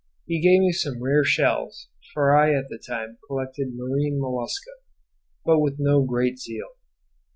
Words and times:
He 0.25 0.41
gave 0.41 0.61
me 0.61 0.71
some 0.71 0.99
rare 1.03 1.23
shells, 1.23 1.89
for 2.11 2.35
I 2.35 2.55
at 2.55 2.69
that 2.69 2.85
time 2.89 3.19
collected 3.27 3.75
marine 3.75 4.19
mollusca, 4.19 4.71
but 5.45 5.59
with 5.59 5.75
no 5.77 6.01
great 6.03 6.39
zeal. 6.39 6.69